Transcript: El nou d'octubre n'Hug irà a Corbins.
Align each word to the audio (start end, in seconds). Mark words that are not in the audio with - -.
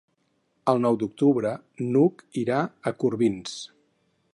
El 0.73 0.81
nou 0.85 0.97
d'octubre 1.03 1.51
n'Hug 1.91 2.25
irà 2.45 2.63
a 2.65 2.95
Corbins. 3.05 3.59